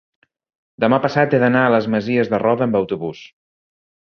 demà 0.83 0.97
passat 1.03 1.35
he 1.37 1.41
d'anar 1.43 1.61
a 1.67 1.75
les 1.75 1.89
Masies 1.97 2.33
de 2.33 2.41
Roda 2.45 2.67
amb 2.69 2.81
autobús. 2.81 3.23